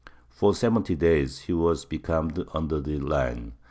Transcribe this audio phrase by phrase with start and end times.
[0.31, 3.53] For seventy days he was becalmed under the line.